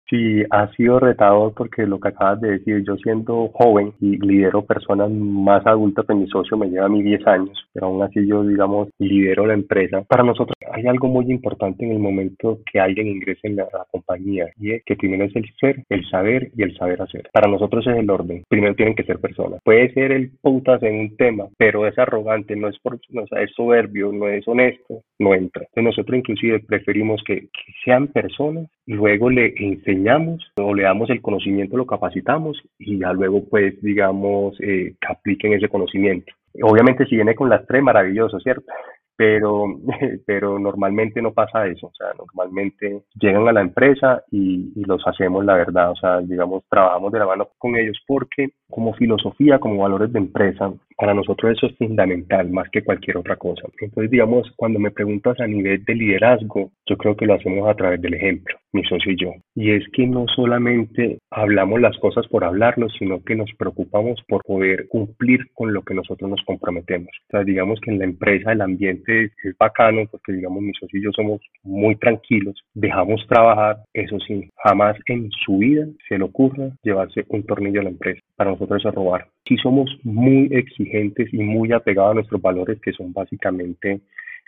[0.08, 4.64] Sí, ha sido retador porque lo que acabas de decir, yo siendo joven y lidero
[4.64, 8.24] personas más adultas, pues mi socio me lleva a mí 10 años, pero aún así
[8.24, 10.02] yo, digamos, lidero la empresa.
[10.02, 14.46] Para nosotros hay algo muy importante en el momento que alguien ingrese en la, compañía
[14.58, 17.28] y es que primero es el ser, el saber y el saber hacer.
[17.32, 18.42] Para nosotros es el orden.
[18.48, 19.60] Primero tienen que ser personas.
[19.64, 23.50] Puede ser el putas en un tema, pero es arrogante, no es, por, no, es
[23.54, 25.62] soberbio, no es honesto, no entra.
[25.62, 29.95] Entonces nosotros inclusive preferimos que, que sean personas luego le enseñamos
[30.56, 35.52] o le damos el conocimiento, lo capacitamos y ya luego pues digamos eh, que apliquen
[35.54, 36.32] ese conocimiento.
[36.62, 38.72] Obviamente si viene con las tres, maravilloso, ¿cierto?
[39.16, 39.64] pero,
[40.26, 45.44] pero normalmente no pasa eso, o sea, normalmente llegan a la empresa y, los hacemos
[45.44, 49.82] la verdad, o sea, digamos, trabajamos de la mano con ellos porque como filosofía, como
[49.82, 53.62] valores de empresa, para nosotros eso es fundamental más que cualquier otra cosa.
[53.80, 57.74] Entonces, digamos, cuando me preguntas a nivel de liderazgo, yo creo que lo hacemos a
[57.74, 59.32] través del ejemplo, mi socio y yo.
[59.54, 64.42] Y es que no solamente hablamos las cosas por hablarlo, sino que nos preocupamos por
[64.42, 67.10] poder cumplir con lo que nosotros nos comprometemos.
[67.32, 71.04] O digamos que en la empresa el ambiente es bacano porque, digamos, mi socio y
[71.04, 76.70] yo somos muy tranquilos, dejamos trabajar, eso sí, jamás en su vida se le ocurra
[76.82, 78.20] llevarse un tornillo a la empresa.
[78.36, 79.35] Para nosotros eso es robar.
[79.46, 84.00] Sí somos muy exigentes y muy apegados a nuestros valores que son básicamente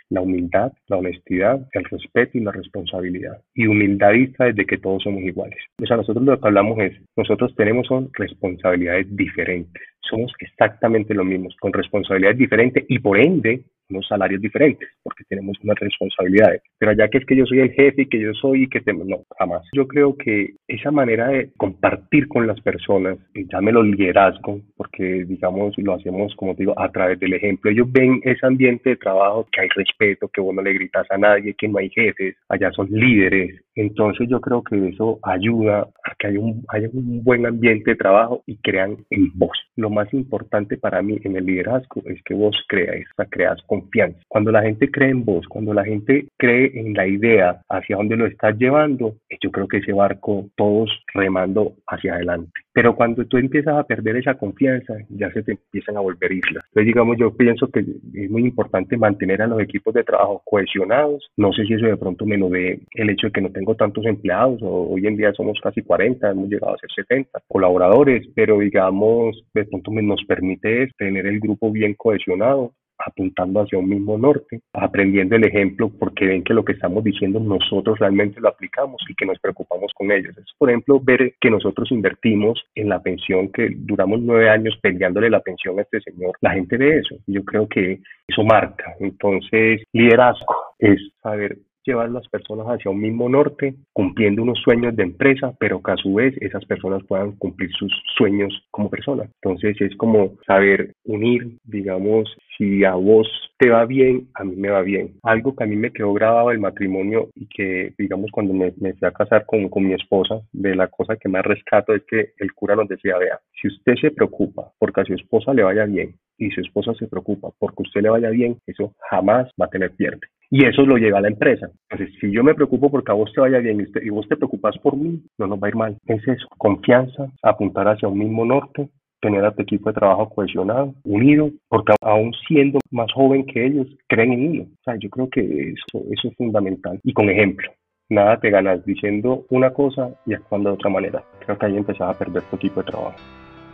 [0.09, 3.41] la humildad, la honestidad, el respeto y la responsabilidad.
[3.53, 5.59] Y humildad vista desde que todos somos iguales.
[5.81, 9.83] O sea, nosotros lo que hablamos es, nosotros tenemos son responsabilidades diferentes.
[10.01, 15.57] Somos exactamente lo mismo, con responsabilidades diferentes y por ende unos salarios diferentes, porque tenemos
[15.63, 16.61] unas responsabilidades.
[16.77, 18.81] Pero allá que es que yo soy el jefe y que yo soy y que
[18.81, 18.93] te...
[18.93, 19.67] No, jamás.
[19.73, 25.93] Yo creo que esa manera de compartir con las personas, llámelo liderazgo, porque digamos lo
[25.93, 27.71] hacemos, como digo, a través del ejemplo.
[27.71, 31.17] Ellos ven ese ambiente de trabajo, que hay respeto, que vos no le gritas a
[31.17, 33.61] nadie, que no hay jefes, allá son líderes.
[33.75, 37.97] Entonces yo creo que eso ayuda a que haya un, haya un buen ambiente de
[37.97, 39.57] trabajo y crean en vos.
[39.89, 44.19] Más importante para mí en el liderazgo es que vos creas, creas confianza.
[44.27, 48.17] Cuando la gente cree en vos, cuando la gente cree en la idea hacia dónde
[48.17, 52.51] lo estás llevando, yo creo que ese barco todos remando hacia adelante.
[52.73, 56.63] Pero cuando tú empiezas a perder esa confianza, ya se te empiezan a volver islas.
[56.67, 61.29] Entonces, digamos, yo pienso que es muy importante mantener a los equipos de trabajo cohesionados.
[61.35, 63.75] No sé si eso de pronto me lo ve el hecho de que no tengo
[63.75, 68.27] tantos empleados, o hoy en día somos casi 40, hemos llegado a ser 70 colaboradores,
[68.35, 74.59] pero digamos, de nos permite tener el grupo bien cohesionado apuntando hacia un mismo norte,
[74.73, 79.15] aprendiendo el ejemplo porque ven que lo que estamos diciendo nosotros realmente lo aplicamos y
[79.15, 80.37] que nos preocupamos con ellos.
[80.37, 85.29] Es, por ejemplo, ver que nosotros invertimos en la pensión, que duramos nueve años peleándole
[85.29, 86.33] la pensión a este señor.
[86.41, 87.15] La gente ve eso.
[87.25, 88.93] Yo creo que eso marca.
[88.99, 91.57] Entonces, liderazgo es saber
[91.89, 95.97] llevar las personas hacia un mismo norte, cumpliendo unos sueños de empresa, pero que a
[95.97, 99.29] su vez esas personas puedan cumplir sus sueños como personas.
[99.41, 104.69] Entonces es como saber unir, digamos, si a vos te va bien, a mí me
[104.69, 105.15] va bien.
[105.23, 109.07] Algo que a mí me quedó grabado del matrimonio y que, digamos, cuando me, fui
[109.07, 112.53] a casar con, con mi esposa, de la cosa que más rescato es que el
[112.53, 116.15] cura nos decía, vea, si usted se preocupa porque a su esposa le vaya bien
[116.37, 119.91] y su esposa se preocupa porque usted le vaya bien, eso jamás va a tener
[119.91, 120.27] pierde.
[120.51, 121.69] Y eso lo lleva a la empresa.
[121.89, 124.27] Entonces, si yo me preocupo porque a vos te vaya bien y, usted, y vos
[124.27, 125.97] te preocupas por mí, no nos va a ir mal.
[126.07, 128.89] Es eso, confianza, apuntar hacia un mismo norte,
[129.21, 133.87] tener a tu equipo de trabajo cohesionado, unido, porque aún siendo más joven que ellos,
[134.07, 134.63] creen en ello.
[134.63, 136.99] O sea, yo creo que eso, eso es fundamental.
[137.03, 137.69] Y con ejemplo,
[138.09, 141.23] nada te ganas diciendo una cosa y actuando de otra manera.
[141.45, 143.15] Creo que ahí empezás a perder tu equipo de trabajo.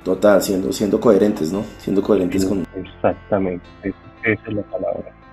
[0.04, 1.62] Total, siendo, siendo coherentes, ¿no?
[1.78, 2.64] Siendo coherentes con...
[2.76, 3.66] Exactamente,
[4.24, 5.25] esa es la palabra.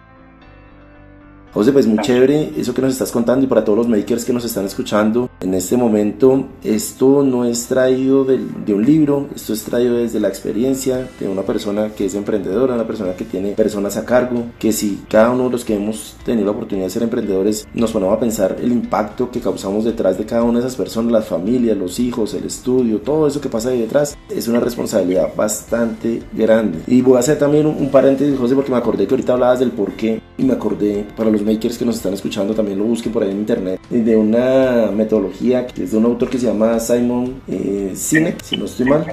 [1.55, 4.33] José, pues muy chévere eso que nos estás contando y para todos los makers que
[4.33, 9.53] nos están escuchando en este momento, esto no es traído de, de, un libro, esto
[9.53, 13.53] es traído desde la experiencia de una persona que es emprendedora, una persona que tiene
[13.53, 16.91] personas a cargo, que si cada uno de los que hemos tenido la oportunidad de
[16.91, 20.67] ser emprendedores nos ponemos a pensar el impacto que causamos detrás de cada una de
[20.67, 24.49] esas personas, las familias, los hijos, el estudio, todo eso que pasa ahí detrás, es
[24.49, 26.79] una responsabilidad bastante grande.
[26.87, 29.59] Y voy a hacer también un, un paréntesis, José, porque me acordé que ahorita hablabas
[29.59, 32.85] del por qué y me acordé para los makers que nos están escuchando también lo
[32.85, 36.47] busquen por ahí en internet de una metodología que es de un autor que se
[36.47, 39.05] llama Simon eh, Sinek si no estoy mal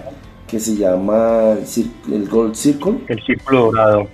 [0.49, 1.57] que se llama
[2.11, 2.95] el, Gold Circle.
[3.07, 4.07] El círculo dorado.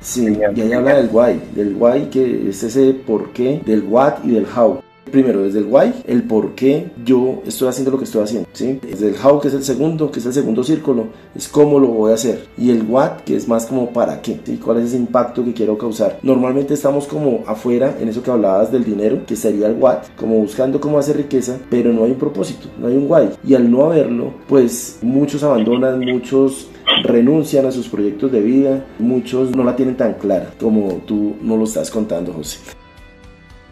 [0.00, 4.24] Sí, y ahí habla del why, del why que es ese por qué, del what
[4.24, 8.04] y del how primero desde el why, el por qué yo estoy haciendo lo que
[8.04, 8.78] estoy haciendo, ¿sí?
[8.82, 11.88] Desde el how, que es el segundo, que es el segundo círculo, es cómo lo
[11.88, 12.46] voy a hacer.
[12.58, 14.58] Y el what, que es más como para qué, ¿sí?
[14.62, 16.18] ¿Cuál es ese impacto que quiero causar?
[16.22, 20.36] Normalmente estamos como afuera, en eso que hablabas del dinero, que sería el what, como
[20.36, 23.30] buscando cómo hacer riqueza, pero no hay un propósito, no hay un why.
[23.46, 26.68] Y al no haberlo, pues muchos abandonan, muchos
[27.02, 31.56] renuncian a sus proyectos de vida, muchos no la tienen tan clara como tú no
[31.56, 32.58] lo estás contando, José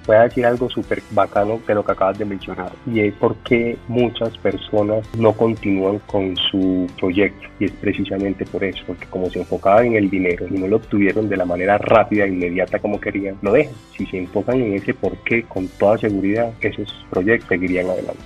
[0.07, 3.77] voy a decir algo súper bacano de lo que acabas de mencionar y es porque
[3.89, 9.41] muchas personas no continúan con su proyecto y es precisamente por eso, porque como se
[9.41, 13.01] enfocaban en el dinero y no lo obtuvieron de la manera rápida e inmediata como
[13.01, 13.75] querían, lo dejan.
[13.97, 18.23] Si se enfocan en ese por qué, con toda seguridad, esos proyectos seguirían adelante.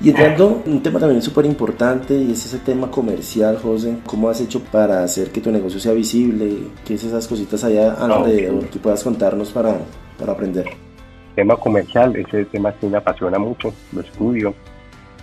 [0.00, 3.98] Y entrando un tema también súper importante y es ese tema comercial, José.
[4.04, 6.58] ¿Cómo has hecho para hacer que tu negocio sea visible?
[6.84, 9.78] ¿Qué es esas cositas allá alrededor que puedas contarnos para,
[10.18, 10.66] para aprender?
[11.34, 14.54] Tema comercial, ese tema que me apasiona mucho, lo estudio,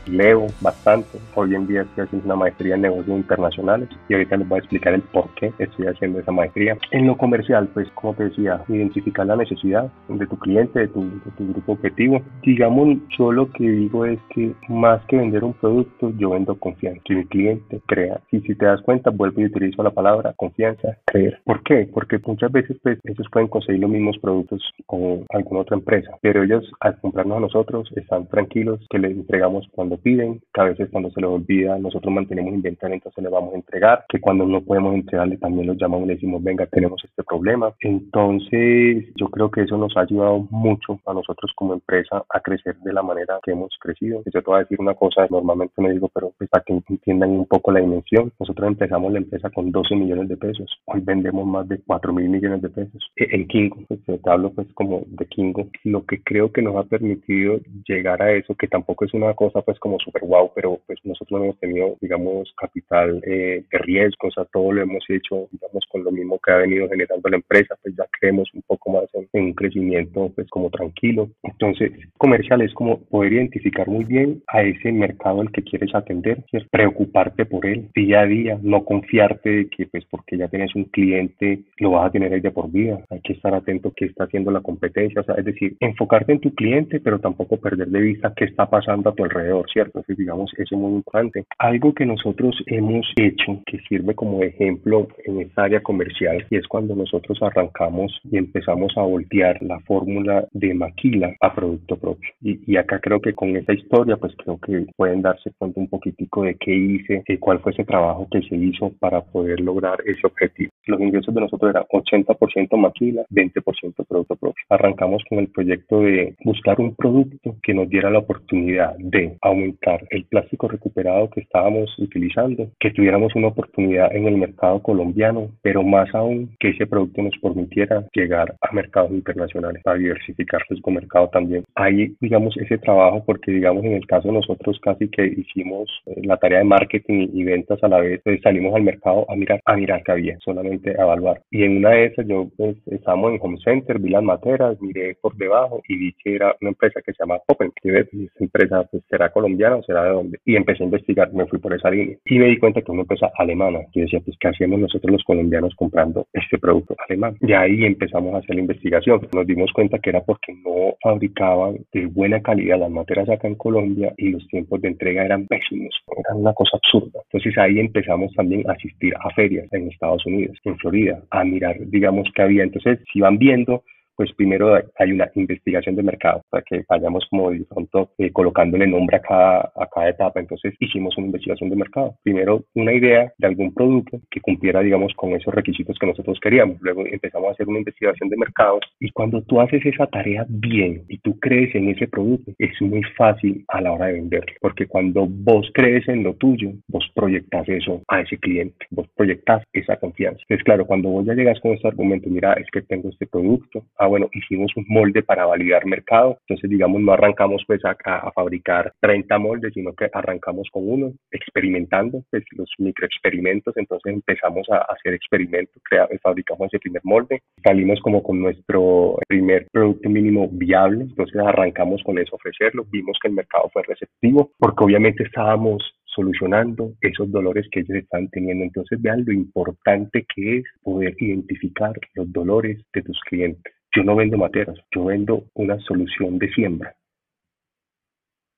[0.08, 1.20] leo bastante.
[1.36, 4.60] Hoy en día estoy haciendo una maestría en negocios internacionales y ahorita les voy a
[4.60, 6.78] explicar el por qué estoy haciendo esa maestría.
[6.92, 11.04] En lo comercial, pues como te decía, identificar la necesidad de tu cliente, de tu,
[11.04, 12.22] de tu grupo objetivo.
[12.44, 17.02] Digamos, yo lo que digo es que más que vender un producto, yo vendo confianza.
[17.06, 18.20] Que mi cliente crea.
[18.32, 21.40] Y si te das cuenta, vuelvo y utilizo la palabra confianza, creer.
[21.44, 21.90] ¿Por qué?
[21.94, 26.44] Porque muchas veces pues ellos pueden conseguir los mismos productos con alguna otra empresa, pero
[26.44, 30.65] ellos al comprarnos a nosotros están tranquilos que les entregamos cuando cuando piden, que a
[30.65, 34.45] veces cuando se les olvida nosotros mantenemos inventario, entonces le vamos a entregar, que cuando
[34.45, 37.73] no podemos entregarle también los llamamos y le decimos, venga, tenemos este problema.
[37.82, 42.77] Entonces, yo creo que eso nos ha ayudado mucho a nosotros como empresa a crecer
[42.77, 44.23] de la manera que hemos crecido.
[44.34, 47.32] Yo te voy a decir una cosa, normalmente me digo, pero pues, para que entiendan
[47.32, 51.45] un poco la dimensión, nosotros empezamos la empresa con 12 millones de pesos, hoy vendemos
[51.45, 55.25] más de 4 mil millones de pesos en Kingo, pues, te hablo pues como de
[55.25, 59.34] Kingo, lo que creo que nos ha permitido llegar a eso, que tampoco es una
[59.34, 64.28] cosa pues como súper wow, pero pues nosotros hemos tenido, digamos, capital eh, de riesgo,
[64.28, 67.38] o sea, todo lo hemos hecho, digamos, con lo mismo que ha venido generando la
[67.38, 71.30] empresa, pues ya creemos un poco más en, un crecimiento pues como tranquilo.
[71.41, 76.46] Entonces, comercial es como poder identificar muy bien a ese mercado al que quieres atender,
[76.70, 80.86] preocuparte por él día a día, no confiarte de que pues porque ya tienes un
[80.86, 84.06] cliente lo vas a tener ahí de por vida, hay que estar atento a qué
[84.06, 87.88] está haciendo la competencia, o sea, es decir, enfocarte en tu cliente, pero tampoco perder
[87.88, 89.99] de vista qué está pasando a tu alrededor, ¿cierto?
[89.99, 91.45] Entonces, digamos, eso es muy importante.
[91.57, 96.67] Algo que nosotros hemos hecho que sirve como ejemplo en esta área comercial y es
[96.67, 102.29] cuando nosotros arrancamos y empezamos a voltear la fórmula de maquila a producto propio.
[102.41, 106.43] Y, acá creo que con esta historia, pues creo que pueden darse cuenta un poquitico
[106.43, 110.25] de qué hice, y cuál fue ese trabajo que se hizo para poder lograr ese
[110.25, 110.71] objetivo.
[110.86, 114.63] Los ingresos de nosotros eran 80% maquila, 20% producto propio.
[114.69, 119.61] Arrancamos con el proyecto de buscar un producto que nos diera la oportunidad de aumentar
[120.10, 125.84] el plástico recuperado que estábamos utilizando, que tuviéramos una oportunidad en el mercado colombiano, pero
[125.84, 131.30] más aún que ese producto nos permitiera llegar a mercados internacionales, para diversificar su mercado
[131.30, 131.63] también.
[131.76, 136.21] Ahí, digamos, ese trabajo, porque digamos en el caso de nosotros casi que hicimos eh,
[136.24, 139.62] la tarea de marketing y ventas a la vez, pues salimos al mercado a mirar,
[139.65, 141.41] a mirar qué había, solamente a evaluar.
[141.52, 145.15] Y en una de esas yo pues estábamos en Home Center, vi las materas, miré
[145.21, 148.84] por debajo y vi que era una empresa que se llama Open, que esa empresa
[148.91, 150.40] pues, será colombiana o será de dónde.
[150.46, 153.02] Y empecé a investigar, me fui por esa línea y me di cuenta que una
[153.02, 153.80] empresa alemana.
[153.94, 157.36] Yo decía, pues, ¿qué hacemos nosotros los colombianos comprando este producto alemán?
[157.42, 159.22] Y ahí empezamos a hacer la investigación.
[159.34, 163.56] Nos dimos cuenta que era porque no fabricaban de buena calidad las materias acá en
[163.56, 165.94] Colombia y los tiempos de entrega eran pésimos,
[166.26, 167.20] eran una cosa absurda.
[167.32, 171.78] Entonces ahí empezamos también a asistir a ferias en Estados Unidos, en Florida, a mirar,
[171.88, 172.64] digamos, qué había.
[172.64, 173.84] Entonces, si van viendo
[174.21, 178.86] pues primero hay una investigación de mercado, para que vayamos como de pronto eh, colocándole
[178.86, 180.39] nombre a cada, a cada etapa.
[180.39, 182.15] Entonces hicimos una investigación de mercado.
[182.21, 186.77] Primero una idea de algún producto que cumpliera, digamos, con esos requisitos que nosotros queríamos.
[186.81, 191.01] Luego empezamos a hacer una investigación de mercado y cuando tú haces esa tarea bien
[191.10, 194.86] y tú crees en ese producto, es muy fácil a la hora de venderlo, porque
[194.86, 199.97] cuando vos crees en lo tuyo, vos proyectas eso a ese cliente, vos proyectas esa
[199.97, 200.39] confianza.
[200.43, 203.84] Entonces, claro, cuando vos ya llegas con este argumento, mira, es que tengo este producto,
[203.97, 207.95] ah, bueno, hicimos un molde para validar mercado, entonces digamos no arrancamos pues a,
[208.36, 214.80] fabricar 30 moldes, sino que arrancamos con uno, experimentando pues los microexperimentos, entonces empezamos a
[214.91, 215.82] hacer experimentos,
[216.21, 222.19] fabricamos ese primer molde, salimos como con nuestro primer producto mínimo viable, entonces arrancamos con
[222.19, 225.82] eso, ofrecerlo, vimos que el mercado fue receptivo, porque obviamente estábamos
[226.13, 228.63] solucionando esos dolores que ellos están teniendo.
[228.63, 233.74] Entonces vean lo importante que es poder identificar los dolores de tus clientes.
[233.93, 236.95] Yo no vendo materas, yo vendo una solución de siembra.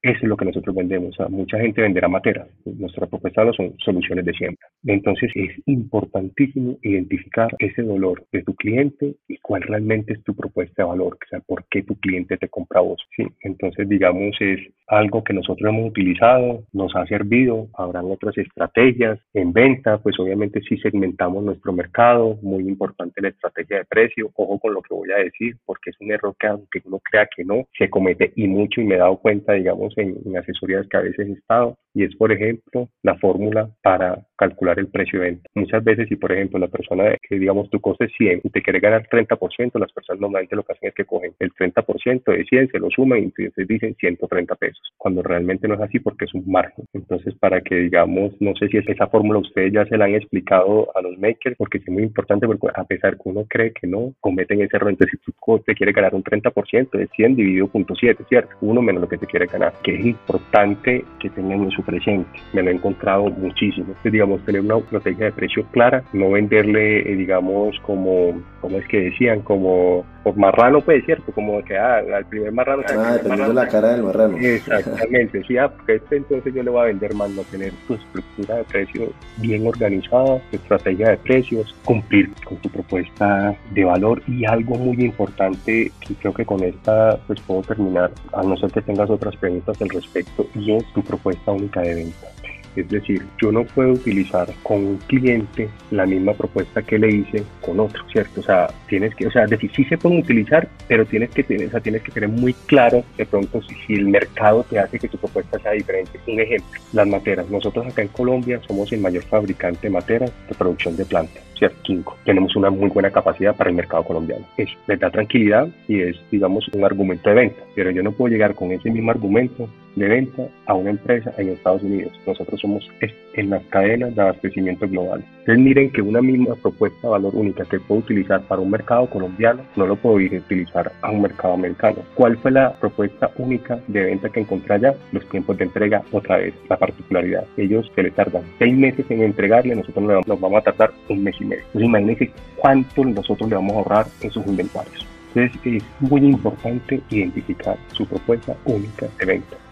[0.04, 1.16] Eso es lo que nosotros vendemos.
[1.30, 2.50] mucha gente venderá materas.
[2.66, 4.68] Nuestra propuesta no son soluciones de siembra.
[4.86, 10.84] Entonces es importantísimo identificar ese dolor de tu cliente y cuál realmente es tu propuesta
[10.84, 11.14] de valor.
[11.14, 13.02] O sea, por qué tu cliente te compra vos.
[13.44, 17.70] Entonces digamos es algo que nosotros hemos utilizado, nos ha servido.
[17.74, 20.00] Habrán otras estrategias en venta.
[20.00, 22.38] Pues obviamente si segmentamos nuestro mercado.
[22.42, 24.32] Muy importante la estrategia de precio.
[24.36, 27.30] Ojo con lo que voy a decir porque es un error que aunque uno crea
[27.34, 30.98] que no, se comete y mucho y me he dado cuenta, digamos, en, asesorías que
[30.98, 35.26] a veces he estado y es, por ejemplo, la fórmula para calcular el precio de
[35.26, 35.50] venta.
[35.56, 38.62] Muchas veces, si por ejemplo la persona, que digamos tu costo es 100 y te
[38.62, 42.44] quiere ganar 30%, las personas normalmente lo que hacen es que cogen el 30% de
[42.44, 46.26] 100, se lo suman y entonces dicen 130 pesos, cuando realmente no es así porque
[46.26, 46.86] es un margen.
[46.94, 50.16] Entonces, para que digamos, no sé si es esa fórmula ustedes ya se la han
[50.16, 53.88] explicado a los makers, porque es muy importante, porque a pesar que uno cree que
[53.88, 54.90] no, cometen ese error.
[54.90, 58.56] Entonces, si tu coste quiere ganar un 30%, de 100 dividido punto .7, ¿cierto?
[58.62, 62.30] Uno menos lo que te quiere ganar, que es importante que tengan en su presente.
[62.54, 63.88] Me lo he encontrado muchísimo.
[63.88, 68.88] Entonces, digamos, tener una estrategia de precio clara, no venderle, eh, digamos, como, como es
[68.88, 71.32] que decían, como por marrano, pues, ¿cierto?
[71.34, 72.84] Como que, ah, al primer marrano...
[72.88, 74.38] Ah, dependiendo de la cara del marrano.
[74.38, 77.96] Exactamente, sí, ah, porque este entonces yo le voy a vender más, no tener tu
[77.96, 84.22] estructura de precios bien organizada, tu estrategia de precios, cumplir con tu propuesta de valor
[84.28, 88.72] y algo muy importante que creo que con esta pues puedo terminar, a no ser
[88.72, 92.28] que tengas otras preguntas al respecto, y es tu propuesta única de venta.
[92.76, 97.44] Es decir, yo no puedo utilizar con un cliente la misma propuesta que le hice
[97.62, 98.42] con otro, ¿cierto?
[98.42, 101.68] O sea, tienes que, o sea, decir, sí se pueden utilizar, pero tienes que tener,
[101.68, 105.08] o sea, tienes que tener muy claro de pronto si, el mercado te hace que
[105.08, 106.20] tu propuesta sea diferente.
[106.28, 107.50] Un ejemplo, las materas.
[107.50, 111.44] Nosotros acá en Colombia somos el mayor fabricante de materas de producción de plantas.
[111.58, 111.78] ¿cierto?
[111.84, 112.18] Quinco.
[112.26, 114.46] Tenemos una muy buena capacidad para el mercado colombiano.
[114.58, 117.62] Eso les da tranquilidad y es, digamos, un argumento de venta.
[117.76, 121.50] Pero yo no puedo llegar con ese mismo argumento de venta a una empresa en
[121.50, 122.14] Estados Unidos.
[122.26, 122.90] Nosotros somos
[123.34, 125.24] en las cadenas de abastecimiento global.
[125.40, 129.08] Entonces miren que una misma propuesta de valor única que puedo utilizar para un mercado
[129.08, 131.98] colombiano, no lo puedo ir a utilizar a un mercado americano.
[132.16, 134.96] ¿Cuál fue la propuesta única de venta que encontré allá?
[135.12, 137.46] Los tiempos de entrega, otra vez, la particularidad.
[137.58, 141.36] Ellos se les tardan seis meses en entregarle, nosotros nos vamos a tardar un mes
[141.40, 141.64] y medio.
[141.66, 145.08] Entonces imagínense cuánto nosotros le vamos a ahorrar en sus inventarios.
[145.36, 149.63] Entonces es muy importante identificar su propuesta única de venta.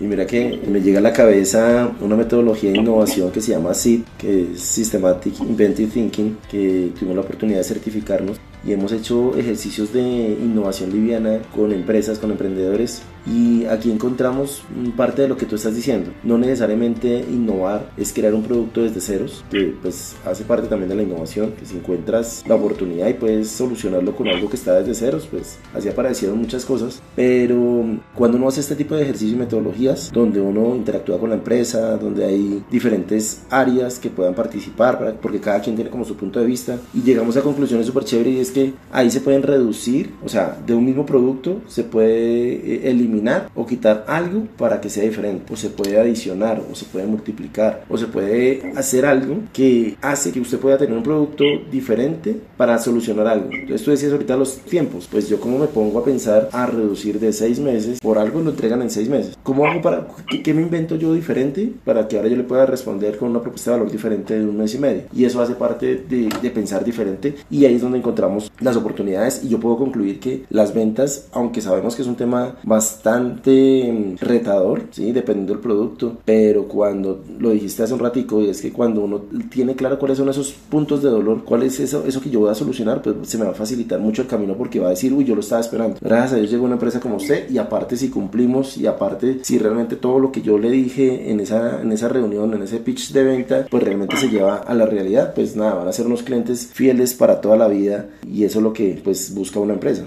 [0.00, 3.74] Y mira que me llega a la cabeza una metodología de innovación que se llama
[3.74, 8.40] SIT, que es Systematic Inventive Thinking, que tuvimos la oportunidad de certificarnos.
[8.66, 14.62] Y hemos hecho ejercicios de innovación liviana con empresas, con emprendedores y aquí encontramos
[14.96, 16.10] parte de lo que tú estás diciendo.
[16.22, 20.96] No necesariamente innovar es crear un producto desde ceros, que pues hace parte también de
[20.96, 24.94] la innovación, que si encuentras la oportunidad y puedes solucionarlo con algo que está desde
[24.94, 27.02] ceros, pues así aparecieron muchas cosas.
[27.16, 31.36] Pero cuando uno hace este tipo de ejercicios y metodologías, donde uno interactúa con la
[31.36, 36.40] empresa, donde hay diferentes áreas que puedan participar, porque cada quien tiene como su punto
[36.40, 40.14] de vista, y llegamos a conclusiones súper chéveres y es que ahí se pueden reducir,
[40.24, 44.88] o sea, de un mismo producto se puede eh, eliminar o quitar algo para que
[44.88, 49.38] sea diferente, o se puede adicionar, o se puede multiplicar, o se puede hacer algo
[49.52, 53.50] que hace que usted pueda tener un producto diferente para solucionar algo.
[53.52, 57.18] Entonces tú decías ahorita los tiempos, pues yo como me pongo a pensar a reducir
[57.18, 59.36] de seis meses, por algo lo entregan en seis meses.
[59.42, 60.06] ¿Cómo hago para,
[60.42, 63.70] qué, me invento yo diferente para que ahora yo le pueda responder con una propuesta
[63.70, 65.02] de valor diferente de un mes y medio?
[65.14, 69.42] Y eso hace parte de, de pensar diferente y ahí es donde encontramos las oportunidades
[69.44, 74.16] y yo puedo concluir que las ventas, aunque sabemos que es un tema bastante mm,
[74.20, 75.12] retador, ¿sí?
[75.12, 79.22] dependiendo del producto, pero cuando lo dijiste hace un ratico y es que cuando uno
[79.50, 82.50] tiene claro cuáles son esos puntos de dolor, cuál es eso, eso que yo voy
[82.50, 85.12] a solucionar, pues se me va a facilitar mucho el camino porque va a decir,
[85.12, 85.96] uy, yo lo estaba esperando.
[86.00, 89.58] Gracias a Dios llegó una empresa como usted y aparte si cumplimos y aparte si
[89.58, 93.12] realmente todo lo que yo le dije en esa, en esa reunión, en ese pitch
[93.12, 96.22] de venta, pues realmente se lleva a la realidad, pues nada, van a ser unos
[96.22, 100.04] clientes fieles para toda la vida y eso es lo que pues busca una empresa.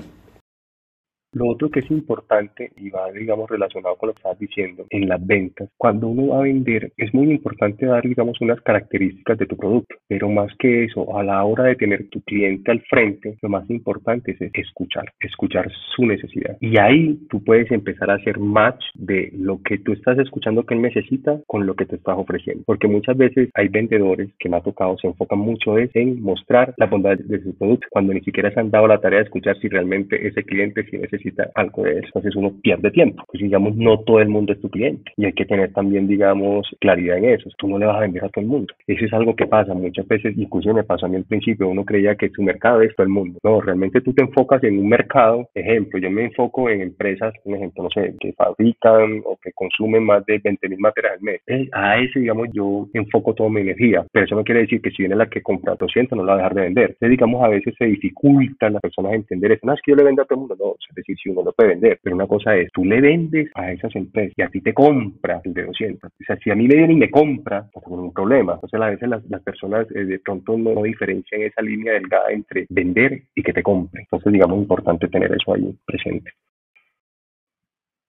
[1.34, 5.10] Lo otro que es importante y va, digamos, relacionado con lo que estabas diciendo, en
[5.10, 9.46] las ventas, cuando uno va a vender, es muy importante dar, digamos, unas características de
[9.46, 13.38] tu producto, pero más que eso, a la hora de tener tu cliente al frente,
[13.42, 16.58] lo más importante es escuchar, escuchar su necesidad.
[16.62, 20.76] Y ahí tú puedes empezar a hacer match de lo que tú estás escuchando que
[20.76, 22.64] él necesita con lo que te estás ofreciendo.
[22.66, 26.86] Porque muchas veces hay vendedores que me ha tocado, se enfocan mucho en mostrar la
[26.86, 29.68] bondad de su producto, cuando ni siquiera se han dado la tarea de escuchar si
[29.68, 31.23] realmente ese cliente sí necesita
[31.56, 32.08] algo de eso.
[32.08, 33.24] Entonces uno pierde tiempo.
[33.28, 36.68] Pues digamos, no todo el mundo es tu cliente y hay que tener también, digamos,
[36.80, 37.50] claridad en eso.
[37.58, 38.74] Tú no le vas a vender a todo el mundo.
[38.88, 41.86] Eso es algo que pasa muchas veces, incluso me pasó a mí al principio, uno
[41.86, 43.40] creía que tu mercado es todo el mundo.
[43.44, 45.50] No, realmente tú te enfocas en un mercado.
[45.54, 50.04] Ejemplo, yo me enfoco en empresas, un ejemplo, no sé, que fabrican o que consumen
[50.04, 51.42] más de 20 mil materiales al mes.
[51.48, 54.06] Eh, a ese, digamos, yo enfoco toda mi energía.
[54.12, 56.34] Pero eso no quiere decir que si viene la que compra 200 no la va
[56.34, 56.90] a dejar de vender.
[56.92, 59.66] Entonces, digamos, a veces se dificulta a las personas a entender eso.
[59.66, 60.56] No es que yo le venda a todo el mundo.
[60.60, 63.50] No, es decir, si uno lo puede vender, pero una cosa es, tú le vendes
[63.56, 66.12] a esas empresas y a ti te compra el de 200.
[66.12, 68.54] O sea, si a mí me viene y me compra, no tengo ningún problema.
[68.54, 72.66] Entonces, a veces las, las personas eh, de pronto no diferencian esa línea delgada entre
[72.70, 74.02] vender y que te compre.
[74.02, 76.32] Entonces, digamos, importante tener eso ahí presente.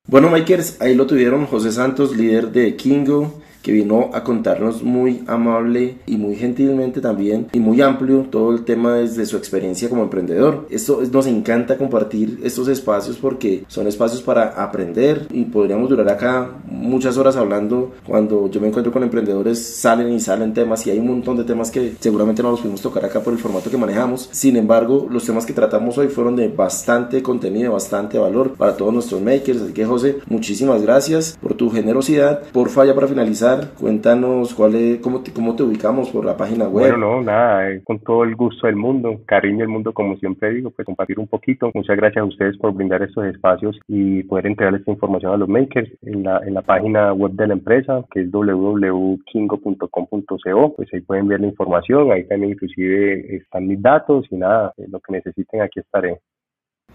[0.07, 5.25] Bueno, Makers, ahí lo tuvieron José Santos, líder de Kingo que vino a contarnos muy
[5.27, 10.03] amable y muy gentilmente también y muy amplio todo el tema desde su experiencia como
[10.03, 10.67] emprendedor.
[10.71, 16.51] Esto nos encanta compartir estos espacios porque son espacios para aprender y podríamos durar acá
[16.85, 17.93] muchas horas hablando.
[18.07, 21.45] Cuando yo me encuentro con emprendedores, salen y salen temas y hay un montón de
[21.45, 24.28] temas que seguramente no los pudimos tocar acá por el formato que manejamos.
[24.32, 28.93] Sin embargo, los temas que tratamos hoy fueron de bastante contenido, bastante valor para todos
[28.93, 29.62] nuestros makers.
[29.62, 32.43] Así que José, muchísimas gracias por tu generosidad.
[32.53, 36.68] Por falla para finalizar, cuéntanos cuál es, cómo, te, cómo te ubicamos por la página
[36.68, 36.91] web.
[36.91, 40.53] Bueno, no, nada, eh, con todo el gusto del mundo, cariño del mundo, como siempre
[40.53, 41.70] digo, pues compartir un poquito.
[41.74, 45.49] Muchas gracias a ustedes por brindar estos espacios y poder entregar esta información a los
[45.49, 50.75] makers en la, en la página web de la empresa, que es www.kingo.com.co.
[50.77, 54.85] Pues ahí pueden ver la información, ahí también inclusive están mis datos y nada, eh,
[54.89, 56.20] lo que necesiten aquí estaré.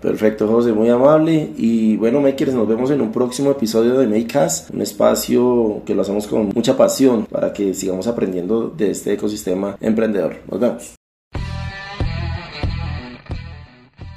[0.01, 1.49] Perfecto, José, muy amable.
[1.57, 6.03] Y bueno, makers, nos vemos en un próximo episodio de Makecast, un espacio que lo
[6.03, 10.35] hacemos con mucha pasión para que sigamos aprendiendo de este ecosistema emprendedor.
[10.49, 10.98] Nos vemos.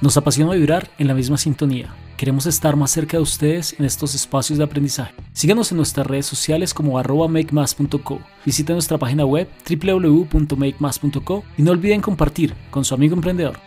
[0.03, 1.95] Nos apasiona vibrar en la misma sintonía.
[2.17, 5.15] Queremos estar más cerca de ustedes en estos espacios de aprendizaje.
[5.33, 8.19] Síganos en nuestras redes sociales como arroba makemas.co.
[8.45, 13.61] Visiten nuestra página web www.makemas.co y no olviden compartir con su amigo emprendedor.